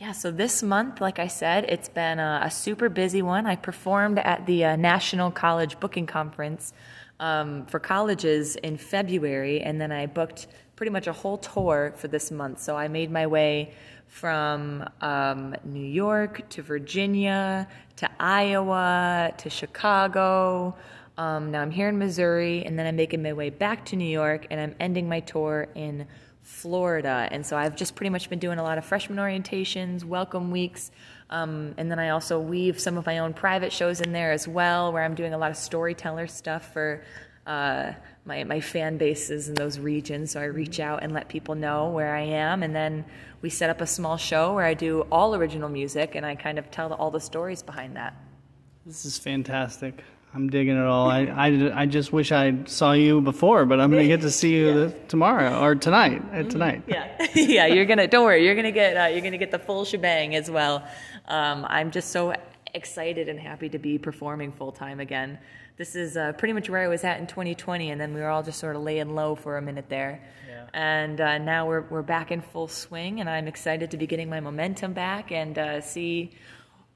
Yeah, 0.04 0.12
so 0.12 0.30
this 0.30 0.62
month, 0.62 1.00
like 1.00 1.18
I 1.18 1.28
said, 1.28 1.64
it's 1.66 1.88
been 1.88 2.18
a, 2.18 2.42
a 2.44 2.50
super 2.50 2.90
busy 2.90 3.22
one. 3.22 3.46
I 3.46 3.56
performed 3.56 4.18
at 4.18 4.44
the 4.44 4.66
uh, 4.66 4.76
National 4.76 5.30
College 5.30 5.80
Booking 5.80 6.06
Conference 6.06 6.74
um, 7.20 7.64
for 7.64 7.80
colleges 7.80 8.56
in 8.56 8.76
February, 8.76 9.62
and 9.62 9.80
then 9.80 9.90
I 9.92 10.04
booked 10.04 10.46
pretty 10.76 10.90
much 10.90 11.06
a 11.06 11.14
whole 11.14 11.38
tour 11.38 11.94
for 11.96 12.08
this 12.08 12.30
month. 12.30 12.60
So 12.60 12.76
I 12.76 12.86
made 12.86 13.10
my 13.10 13.26
way 13.26 13.72
from 14.06 14.86
um, 15.00 15.56
New 15.64 15.86
York 15.86 16.50
to 16.50 16.60
Virginia 16.60 17.66
to 17.96 18.10
Iowa 18.20 19.32
to 19.38 19.48
Chicago. 19.48 20.76
Um, 21.16 21.50
now 21.50 21.62
I'm 21.62 21.70
here 21.70 21.88
in 21.88 21.96
Missouri, 21.98 22.62
and 22.66 22.78
then 22.78 22.86
I'm 22.86 22.96
making 22.96 23.22
my 23.22 23.32
way 23.32 23.48
back 23.48 23.86
to 23.86 23.96
New 23.96 24.04
York, 24.04 24.48
and 24.50 24.60
I'm 24.60 24.74
ending 24.78 25.08
my 25.08 25.20
tour 25.20 25.68
in 25.74 26.06
Florida. 26.44 27.26
And 27.30 27.44
so 27.44 27.56
I've 27.56 27.74
just 27.74 27.96
pretty 27.96 28.10
much 28.10 28.28
been 28.28 28.38
doing 28.38 28.58
a 28.58 28.62
lot 28.62 28.76
of 28.76 28.84
freshman 28.84 29.18
orientations, 29.18 30.04
welcome 30.04 30.50
weeks. 30.50 30.90
Um, 31.30 31.74
and 31.78 31.90
then 31.90 31.98
I 31.98 32.10
also 32.10 32.38
weave 32.38 32.78
some 32.78 32.98
of 32.98 33.06
my 33.06 33.18
own 33.18 33.32
private 33.32 33.72
shows 33.72 34.02
in 34.02 34.12
there 34.12 34.30
as 34.30 34.46
well, 34.46 34.92
where 34.92 35.02
I'm 35.02 35.14
doing 35.14 35.32
a 35.32 35.38
lot 35.38 35.50
of 35.50 35.56
storyteller 35.56 36.26
stuff 36.26 36.70
for 36.72 37.02
uh, 37.46 37.92
my, 38.26 38.44
my 38.44 38.60
fan 38.60 38.98
bases 38.98 39.48
in 39.48 39.54
those 39.54 39.78
regions. 39.78 40.32
So 40.32 40.40
I 40.40 40.44
reach 40.44 40.80
out 40.80 41.02
and 41.02 41.12
let 41.12 41.28
people 41.28 41.54
know 41.54 41.88
where 41.88 42.14
I 42.14 42.22
am. 42.22 42.62
And 42.62 42.76
then 42.76 43.06
we 43.40 43.48
set 43.48 43.70
up 43.70 43.80
a 43.80 43.86
small 43.86 44.18
show 44.18 44.54
where 44.54 44.66
I 44.66 44.74
do 44.74 45.06
all 45.10 45.34
original 45.34 45.70
music 45.70 46.14
and 46.14 46.26
I 46.26 46.34
kind 46.34 46.58
of 46.58 46.70
tell 46.70 46.92
all 46.92 47.10
the 47.10 47.20
stories 47.20 47.62
behind 47.62 47.96
that. 47.96 48.14
This 48.84 49.06
is 49.06 49.18
fantastic. 49.18 50.04
I'm 50.34 50.50
digging 50.50 50.76
it 50.76 50.84
all. 50.84 51.08
I, 51.08 51.26
I, 51.26 51.82
I 51.82 51.86
just 51.86 52.12
wish 52.12 52.32
I 52.32 52.64
saw 52.64 52.90
you 52.90 53.20
before, 53.20 53.66
but 53.66 53.78
I'm 53.80 53.90
going 53.90 54.02
to 54.02 54.08
get 54.08 54.22
to 54.22 54.32
see 54.32 54.56
you 54.56 54.72
the, 54.88 54.90
tomorrow 55.06 55.60
or 55.60 55.76
tonight. 55.76 56.22
At 56.32 56.50
tonight. 56.50 56.82
Yeah, 56.88 57.26
yeah. 57.34 57.66
You're 57.66 57.84
gonna 57.84 58.08
don't 58.08 58.24
worry. 58.24 58.44
You're 58.44 58.56
gonna 58.56 58.72
get 58.72 58.96
uh, 58.96 59.06
you're 59.06 59.22
gonna 59.22 59.38
get 59.38 59.52
the 59.52 59.60
full 59.60 59.84
shebang 59.84 60.34
as 60.34 60.50
well. 60.50 60.84
Um, 61.26 61.64
I'm 61.68 61.92
just 61.92 62.10
so 62.10 62.34
excited 62.74 63.28
and 63.28 63.38
happy 63.38 63.68
to 63.68 63.78
be 63.78 63.96
performing 63.96 64.50
full 64.50 64.72
time 64.72 64.98
again. 64.98 65.38
This 65.76 65.94
is 65.94 66.16
uh, 66.16 66.32
pretty 66.32 66.52
much 66.52 66.68
where 66.68 66.82
I 66.82 66.88
was 66.88 67.04
at 67.04 67.20
in 67.20 67.26
2020, 67.26 67.90
and 67.90 68.00
then 68.00 68.12
we 68.12 68.20
were 68.20 68.28
all 68.28 68.42
just 68.42 68.58
sort 68.58 68.74
of 68.74 68.82
laying 68.82 69.14
low 69.14 69.36
for 69.36 69.56
a 69.56 69.62
minute 69.62 69.88
there. 69.88 70.20
Yeah. 70.48 70.66
And 70.74 71.20
uh, 71.20 71.38
now 71.38 71.68
we're 71.68 71.82
we're 71.82 72.02
back 72.02 72.32
in 72.32 72.40
full 72.40 72.66
swing, 72.66 73.20
and 73.20 73.30
I'm 73.30 73.46
excited 73.46 73.92
to 73.92 73.96
be 73.96 74.08
getting 74.08 74.28
my 74.28 74.40
momentum 74.40 74.94
back 74.94 75.30
and 75.30 75.56
uh, 75.56 75.80
see 75.80 76.32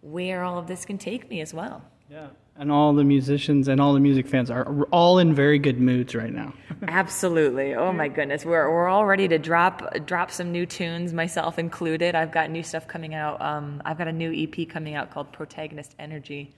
where 0.00 0.42
all 0.42 0.58
of 0.58 0.66
this 0.66 0.84
can 0.84 0.98
take 0.98 1.30
me 1.30 1.40
as 1.40 1.54
well. 1.54 1.84
Yeah. 2.10 2.28
And 2.60 2.72
all 2.72 2.92
the 2.92 3.04
musicians 3.04 3.68
and 3.68 3.80
all 3.80 3.92
the 3.92 4.00
music 4.00 4.26
fans 4.26 4.50
are 4.50 4.82
all 4.90 5.20
in 5.20 5.32
very 5.32 5.60
good 5.60 5.80
moods 5.80 6.14
right 6.16 6.32
now. 6.32 6.52
Absolutely. 6.88 7.74
Oh 7.76 7.92
my 7.92 8.08
goodness. 8.08 8.44
We're, 8.44 8.68
we're 8.68 8.88
all 8.88 9.06
ready 9.06 9.28
to 9.28 9.38
drop 9.38 10.04
drop 10.06 10.32
some 10.32 10.50
new 10.50 10.66
tunes, 10.66 11.12
myself 11.12 11.58
included. 11.58 12.16
I've 12.16 12.32
got 12.32 12.50
new 12.50 12.64
stuff 12.64 12.88
coming 12.88 13.14
out. 13.14 13.40
Um, 13.40 13.80
I've 13.84 13.96
got 13.96 14.08
a 14.08 14.12
new 14.12 14.32
EP 14.32 14.68
coming 14.68 14.96
out 14.96 15.12
called 15.12 15.32
Protagonist 15.32 15.94
Energy, 16.00 16.52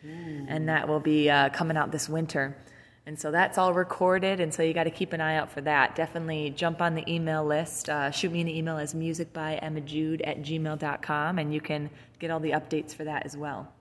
and 0.49 0.69
that 0.71 0.89
will 0.89 1.01
be 1.01 1.29
uh, 1.29 1.51
coming 1.51 1.77
out 1.77 1.93
this 1.93 2.09
winter. 2.09 2.57
And 3.07 3.19
so 3.19 3.31
that's 3.31 3.59
all 3.59 3.73
recorded, 3.75 4.41
and 4.41 4.53
so 4.53 4.63
you 4.63 4.73
got 4.73 4.85
to 4.85 4.91
keep 4.91 5.13
an 5.13 5.21
eye 5.21 5.37
out 5.37 5.51
for 5.51 5.63
that. 5.63 5.97
Definitely 5.97 6.51
jump 6.51 6.81
on 6.81 6.95
the 6.95 7.13
email 7.13 7.45
list. 7.45 7.89
Uh, 7.89 8.11
shoot 8.11 8.31
me 8.31 8.41
an 8.41 8.49
email 8.49 8.77
as 8.77 8.95
musicbyemmajude 8.95 10.21
at 10.25 10.43
gmail.com, 10.43 11.39
and 11.39 11.53
you 11.53 11.61
can 11.61 11.91
get 12.19 12.31
all 12.31 12.41
the 12.41 12.51
updates 12.51 12.95
for 12.95 13.05
that 13.05 13.25
as 13.25 13.37
well. 13.37 13.73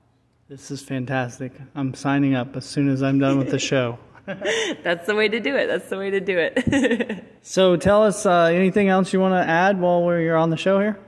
This 0.50 0.72
is 0.72 0.82
fantastic. 0.82 1.51
I'm 1.75 1.94
signing 1.94 2.34
up 2.34 2.56
as 2.56 2.65
soon 2.65 2.89
as 2.89 3.03
I'm 3.03 3.20
done 3.20 3.38
with 3.38 3.51
the 3.51 3.60
show. 3.60 4.00
That's 4.25 5.06
the 5.06 5.13
way 5.13 5.27
to 5.27 5.39
do 5.39 5.56
it. 5.56 5.68
That's 5.68 5.88
the 5.89 5.98
way 5.98 6.10
to 6.10 6.20
do 6.20 6.39
it. 6.39 7.24
So 7.41 7.77
tell 7.77 8.03
us 8.03 8.25
uh, 8.25 8.50
anything 8.51 8.89
else 8.89 9.13
you 9.13 9.20
want 9.20 9.34
to 9.34 9.50
add 9.50 9.79
while 9.79 10.03
we're 10.03 10.20
you're 10.22 10.36
on 10.36 10.50
the 10.50 10.58
show 10.58 10.79
here? 10.79 11.00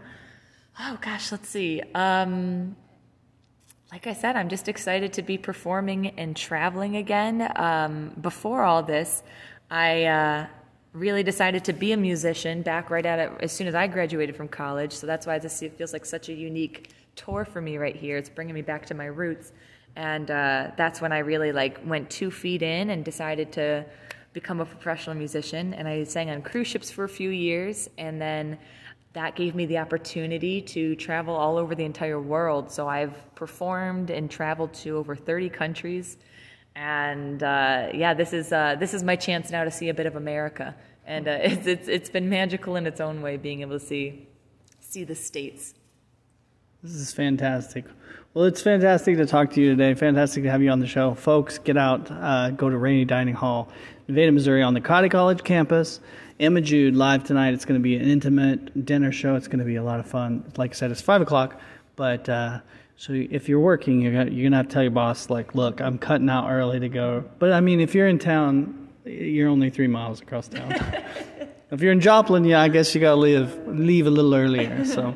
Oh 0.80 0.98
gosh, 1.02 1.32
let's 1.32 1.50
see. 1.50 1.82
Um, 1.94 2.76
like 3.92 4.08
I 4.08 4.14
said, 4.14 4.38
I'm 4.38 4.48
just 4.48 4.70
excited 4.70 5.12
to 5.14 5.22
be 5.22 5.38
performing 5.38 6.08
and 6.18 6.36
traveling 6.36 6.96
again. 6.96 7.52
Um, 7.58 8.16
before 8.22 8.64
all 8.64 8.82
this, 8.82 9.24
I 9.70 10.06
uh, 10.06 10.48
really 10.94 11.22
decided 11.22 11.66
to 11.66 11.74
be 11.74 11.92
a 11.92 11.98
musician 11.98 12.62
back 12.62 12.90
right 12.90 13.06
at 13.06 13.20
it 13.20 13.32
as 13.42 13.52
soon 13.52 13.68
as 13.68 13.76
I 13.76 13.88
graduated 13.88 14.36
from 14.38 14.48
college. 14.48 14.94
So 14.94 15.06
that's 15.06 15.28
why 15.28 15.38
this 15.38 15.60
feels 15.60 15.94
like 15.94 16.06
such 16.06 16.30
a 16.30 16.34
unique 16.34 16.92
tour 17.16 17.46
for 17.46 17.62
me 17.62 17.78
right 17.78 17.96
here. 17.96 18.18
It's 18.18 18.30
bringing 18.30 18.56
me 18.56 18.62
back 18.62 18.86
to 18.88 18.94
my 18.94 19.06
roots, 19.06 19.52
and 19.96 20.30
uh, 20.32 20.72
that's 20.78 21.02
when 21.02 21.12
I 21.12 21.20
really 21.20 21.52
like 21.52 21.80
went 21.86 22.10
two 22.10 22.32
feet 22.32 22.62
in 22.62 22.90
and 22.90 23.04
decided 23.04 23.52
to 23.54 23.86
become 24.34 24.62
a 24.62 24.66
professional 24.66 25.16
musician. 25.16 25.74
And 25.74 25.88
I 25.88 26.04
sang 26.04 26.30
on 26.30 26.42
cruise 26.42 26.68
ships 26.68 26.90
for 26.90 27.04
a 27.04 27.10
few 27.10 27.30
years, 27.30 27.90
and 27.98 28.22
then 28.22 28.58
that 29.14 29.36
gave 29.36 29.56
me 29.56 29.66
the 29.66 29.78
opportunity 29.78 30.62
to 30.62 30.96
travel 30.96 31.36
all 31.36 31.58
over 31.58 31.76
the 31.76 31.84
entire 31.84 32.20
world. 32.20 32.72
So 32.72 32.88
I've 32.88 33.36
performed 33.36 34.10
and 34.10 34.32
traveled 34.32 34.74
to 34.76 34.98
over 34.98 35.16
30 35.16 35.50
countries, 35.50 36.18
and 36.76 37.44
uh, 37.44 37.90
yeah, 37.94 38.14
this 38.14 38.32
is 38.32 38.54
uh, 38.54 38.76
this 38.80 38.94
is 38.94 39.04
my 39.04 39.16
chance 39.16 39.52
now 39.52 39.64
to 39.66 39.72
see 39.72 39.90
a 39.90 39.94
bit 39.94 40.06
of 40.06 40.16
America, 40.16 40.76
and 41.06 41.28
uh, 41.28 41.32
it's, 41.42 41.68
it's 41.68 41.88
it's 41.88 42.10
been 42.10 42.30
magical 42.30 42.78
in 42.78 42.88
its 42.88 43.02
own 43.02 43.22
way 43.22 43.38
being 43.38 43.62
able 43.62 43.78
to 43.78 43.86
see 43.86 44.28
see 44.80 45.04
the 45.04 45.16
states. 45.16 45.74
This 46.84 46.96
is 46.96 47.14
fantastic. 47.14 47.86
Well, 48.34 48.46
it's 48.46 48.62
fantastic 48.62 49.18
to 49.18 49.28
talk 49.28 49.52
to 49.52 49.62
you 49.62 49.70
today. 49.70 49.94
Fantastic 49.94 50.44
to 50.44 50.50
have 50.50 50.64
you 50.64 50.72
on 50.72 50.80
the 50.80 50.88
show. 50.88 51.14
Folks, 51.14 51.60
get 51.60 51.78
out, 51.78 52.10
uh, 52.10 52.50
go 52.50 52.72
to 52.72 52.78
Rainy 52.78 53.06
Dining 53.06 53.36
Hall, 53.36 53.70
Nevada, 54.08 54.32
Missouri, 54.32 54.64
on 54.64 54.74
the 54.74 54.82
Cottey 54.82 55.12
College 55.12 55.44
campus. 55.44 56.00
Emma 56.40 56.60
Jude 56.60 56.96
live 56.96 57.24
tonight. 57.24 57.54
It's 57.54 57.66
going 57.66 57.80
to 57.80 57.84
be 57.84 57.96
an 57.98 58.02
intimate 58.02 58.84
dinner 58.84 59.12
show. 59.12 59.36
It's 59.36 59.48
going 59.48 59.60
to 59.60 59.66
be 59.66 59.76
a 59.76 59.84
lot 59.84 60.00
of 60.00 60.08
fun. 60.08 60.52
Like 60.58 60.72
I 60.72 60.74
said, 60.74 60.90
it's 60.90 61.02
5 61.02 61.22
o'clock, 61.22 61.60
but 61.96 62.28
uh, 62.28 62.62
so 62.96 63.14
if 63.14 63.48
you're 63.48 63.60
working, 63.60 64.02
you're 64.02 64.14
gonna, 64.14 64.32
you're 64.32 64.50
gonna 64.50 64.58
have 64.58 64.68
to 64.68 64.74
tell 64.74 64.82
your 64.82 64.92
boss, 64.92 65.30
like, 65.30 65.54
look, 65.54 65.82
I'm 65.82 66.00
cutting 66.00 66.30
out 66.30 66.50
early 66.50 66.80
to 66.80 66.90
go. 66.90 67.24
But 67.38 67.52
I 67.52 67.60
mean, 67.60 67.80
if 67.80 67.94
you're 67.94 68.08
in 68.08 68.18
town, 68.18 68.90
you're 69.06 69.50
only 69.50 69.70
three 69.70 69.88
miles 69.88 70.20
across 70.20 70.48
town. 70.48 70.72
if 71.72 71.80
you're 71.80 71.92
in 71.92 72.02
Joplin, 72.02 72.44
yeah, 72.44 72.62
I 72.62 72.70
guess 72.70 72.96
you 72.96 73.02
gotta 73.02 73.20
leave 73.20 73.56
leave 73.68 74.08
a 74.08 74.10
little 74.10 74.34
earlier. 74.34 74.84
So 74.86 75.16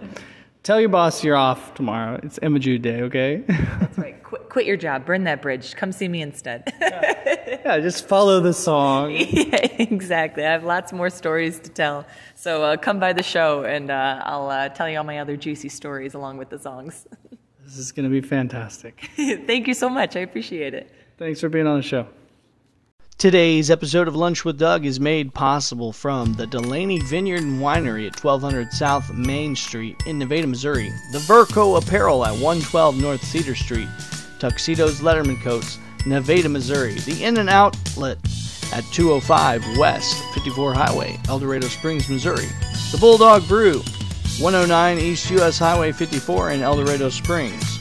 tell 0.65 0.79
your 0.79 0.89
boss 0.89 1.23
you're 1.23 1.35
off 1.35 1.75
tomorrow. 1.75 2.19
It's 2.23 2.39
Emma 2.41 2.57
Jude 2.57 2.81
Day, 2.81 3.01
okay? 3.03 3.43
That's 3.47 3.97
right. 3.97 4.21
Quit, 4.23 4.49
quit 4.49 4.65
your 4.65 4.77
job. 4.77 5.05
Burn 5.05 5.23
that 5.25 5.41
bridge. 5.41 5.75
Come 5.75 5.91
see 5.91 6.07
me 6.07 6.21
instead. 6.21 6.73
yeah, 6.81 7.79
just 7.79 8.07
follow 8.07 8.41
the 8.41 8.53
song. 8.53 9.11
yeah, 9.15 9.67
exactly. 9.77 10.43
I 10.43 10.51
have 10.51 10.63
lots 10.63 10.91
more 10.91 11.11
stories 11.11 11.59
to 11.59 11.69
tell. 11.69 12.05
So 12.33 12.63
uh, 12.63 12.77
come 12.77 12.99
by 12.99 13.13
the 13.13 13.23
show, 13.23 13.63
and 13.63 13.91
uh, 13.91 14.21
I'll 14.23 14.49
uh, 14.49 14.69
tell 14.69 14.89
you 14.89 14.97
all 14.97 15.03
my 15.03 15.19
other 15.19 15.37
juicy 15.37 15.69
stories 15.69 16.15
along 16.15 16.37
with 16.37 16.49
the 16.49 16.59
songs. 16.59 17.07
This 17.65 17.79
is 17.79 17.91
gonna 17.91 18.09
be 18.09 18.21
fantastic. 18.21 19.09
Thank 19.15 19.67
you 19.67 19.73
so 19.73 19.89
much. 19.89 20.15
I 20.15 20.19
appreciate 20.19 20.75
it. 20.75 20.91
Thanks 21.17 21.41
for 21.41 21.49
being 21.49 21.65
on 21.65 21.77
the 21.77 21.81
show. 21.81 22.07
Today's 23.25 23.71
episode 23.71 24.07
of 24.07 24.15
Lunch 24.15 24.45
with 24.45 24.59
Doug 24.59 24.85
is 24.85 24.99
made 24.99 25.33
possible 25.33 25.91
from 25.91 26.33
the 26.33 26.45
Delaney 26.45 26.99
Vineyard 26.99 27.41
and 27.41 27.59
Winery 27.59 28.05
at 28.05 28.23
1200 28.23 28.71
South 28.71 29.11
Main 29.15 29.55
Street 29.55 29.99
in 30.05 30.19
Nevada, 30.19 30.45
Missouri, 30.45 30.91
the 31.11 31.17
Verco 31.17 31.81
Apparel 31.81 32.23
at 32.23 32.33
112 32.33 33.01
North 33.01 33.23
Cedar 33.23 33.55
Street, 33.55 33.87
Tuxedo's 34.37 34.99
Letterman 34.99 35.41
Coats, 35.41 35.79
Nevada, 36.05 36.47
Missouri, 36.47 36.99
the 36.99 37.23
In 37.23 37.37
and 37.37 37.49
Outlet 37.49 38.19
at 38.71 38.83
205 38.93 39.79
West 39.79 40.23
54 40.35 40.75
Highway, 40.75 41.19
El 41.27 41.39
Dorado 41.39 41.67
Springs, 41.67 42.07
Missouri, 42.07 42.45
the 42.91 42.97
Bulldog 42.99 43.47
Brew, 43.47 43.79
109 44.39 44.99
East 44.99 45.31
US 45.31 45.57
Highway 45.57 45.91
54 45.91 46.51
in 46.51 46.61
El 46.61 46.75
Dorado 46.75 47.09
Springs, 47.09 47.79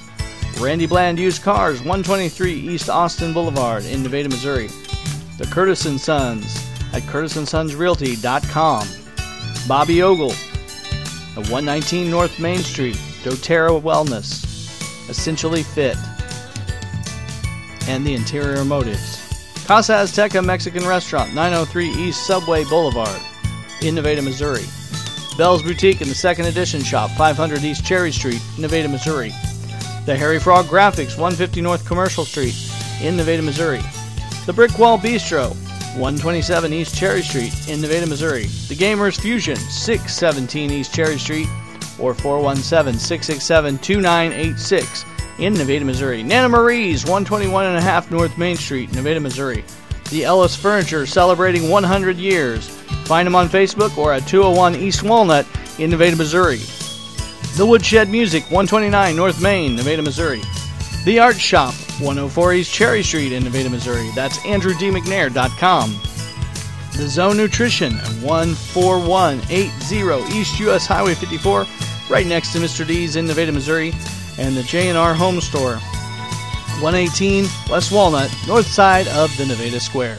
Randy 0.59 0.87
Bland 0.87 1.19
Used 1.19 1.43
Cars, 1.43 1.81
123 1.81 2.51
East 2.51 2.89
Austin 2.89 3.35
Boulevard 3.35 3.85
in 3.85 4.03
Nevada, 4.03 4.31
Missouri. 4.31 4.71
The 5.37 5.47
Curtis 5.47 5.87
and 5.87 6.01
Sons 6.01 6.57
at 6.93 7.03
curtisandSonsRealty.com. 7.03 8.89
Bobby 9.67 10.03
Ogle 10.03 10.31
at 10.31 11.51
119 11.51 12.09
North 12.11 12.39
Main 12.39 12.59
Street, 12.59 12.97
doTERRA 13.25 13.83
Wellness, 13.83 14.45
Essentially 15.11 15.65
Fit, 15.65 15.97
and 17.89 18.07
the 18.07 18.15
Interior 18.15 18.65
Motives. 18.65 19.21
Casa 19.67 19.95
Azteca 19.95 20.45
Mexican 20.45 20.87
Restaurant, 20.87 21.35
903 21.35 21.89
East 21.89 22.27
Subway 22.27 22.65
Boulevard 22.65 23.21
in 23.83 23.95
Nevada, 23.95 24.23
Missouri. 24.23 24.65
Bell's 25.37 25.63
Boutique 25.63 26.01
in 26.01 26.09
the 26.09 26.15
Second 26.15 26.47
Edition 26.47 26.83
Shop, 26.83 27.11
500 27.13 27.65
East 27.65 27.85
Cherry 27.85 28.13
Street, 28.13 28.41
Nevada, 28.57 28.89
Missouri. 28.89 29.31
The 30.07 30.15
Harry 30.17 30.39
Frog 30.39 30.67
Graphics, 30.67 31.17
150 31.19 31.61
North 31.61 31.85
Commercial 31.85 32.25
Street 32.25 32.55
in 33.01 33.17
Nevada, 33.17 33.43
Missouri. 33.43 33.83
The 34.47 34.53
Brick 34.53 34.79
Wall 34.79 34.99
Bistro, 34.99 35.55
127 35.97 36.71
East 36.75 36.95
Cherry 36.95 37.23
Street 37.23 37.67
in 37.67 37.81
Nevada, 37.81 38.07
Missouri. 38.07 38.43
The 38.69 38.77
Gamers 38.77 39.19
Fusion, 39.19 39.57
617 39.57 40.71
East 40.71 40.95
Cherry 40.95 41.19
Street 41.19 41.49
or 41.99 42.13
417 42.13 43.01
667 43.01 43.79
2986 43.79 45.05
in 45.39 45.55
Nevada, 45.55 45.87
Missouri. 45.87 46.23
Nana 46.23 46.51
Marie's, 46.51 47.05
121 47.05 47.65
and 47.65 47.79
a 47.79 47.81
half 47.81 48.11
North 48.11 48.37
Main 48.37 48.57
Street, 48.57 48.93
Nevada, 48.93 49.19
Missouri. 49.19 49.65
The 50.11 50.25
Ellis 50.25 50.55
Furniture 50.55 51.07
celebrating 51.07 51.71
100 51.71 52.19
years. 52.19 52.69
Find 53.07 53.27
them 53.27 53.35
on 53.35 53.49
Facebook 53.49 53.97
or 53.97 54.13
at 54.13 54.29
201 54.29 54.75
East 54.75 55.03
Walnut 55.03 55.47
in 55.79 55.89
Nevada, 55.89 56.17
Missouri. 56.17 56.61
The 57.57 57.65
Woodshed 57.65 58.11
Music, 58.11 58.43
129 58.51 59.17
North 59.17 59.41
Main, 59.41 59.75
Nevada, 59.75 60.03
Missouri. 60.03 60.43
The 61.05 61.19
Art 61.19 61.39
Shop, 61.39 61.75
104 62.01 62.55
East 62.55 62.73
Cherry 62.73 63.03
Street 63.03 63.33
in 63.33 63.45
Nevada, 63.45 63.69
Missouri. 63.69 64.11
That's 64.15 64.39
AndrewDMcNair.com. 64.39 66.01
The 66.97 67.09
Zone 67.09 67.37
Nutrition, 67.37 67.99
14180 67.99 70.35
East 70.35 70.59
US 70.61 70.87
Highway 70.87 71.15
54, 71.15 71.67
right 72.09 72.27
next 72.27 72.55
to 72.55 72.59
Mr. 72.59 72.87
D's 72.87 73.17
in 73.17 73.27
Nevada, 73.27 73.53
Missouri. 73.53 73.93
And 74.39 74.57
the 74.57 74.63
J&R 74.63 75.13
Home 75.13 75.43
Store, 75.43 75.75
118 76.81 77.45
West 77.69 77.93
Walnut, 77.93 78.35
north 78.49 78.67
side 78.67 79.07
of 79.09 79.37
the 79.37 79.45
Nevada 79.45 79.81
Square. 79.81 80.17